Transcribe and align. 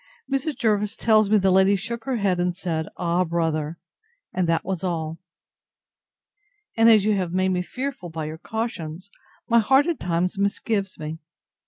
Mrs. 0.33 0.57
Jervis 0.57 0.95
tells 0.95 1.29
me 1.29 1.37
the 1.37 1.51
lady 1.51 1.75
shook 1.75 2.05
her 2.05 2.15
head, 2.15 2.39
and 2.39 2.55
said, 2.55 2.87
Ah! 2.97 3.23
brother! 3.23 3.77
and 4.33 4.49
that 4.49 4.65
was 4.65 4.83
all. 4.83 5.19
And 6.75 6.89
as 6.89 7.05
you 7.05 7.15
have 7.17 7.33
made 7.33 7.49
me 7.49 7.61
fearful 7.61 8.09
by 8.09 8.25
your 8.25 8.39
cautions, 8.39 9.11
my 9.47 9.59
heart 9.59 9.85
at 9.85 9.99
times 9.99 10.37
misgives 10.39 10.97
me. 10.97 11.19